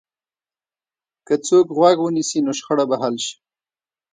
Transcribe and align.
که 1.27 1.35
څوک 1.47 1.67
غوږ 1.77 1.97
ونیسي، 2.01 2.39
نو 2.45 2.51
شخړه 2.59 2.85
به 2.89 2.95
حل 3.01 3.15
شي. 3.25 3.35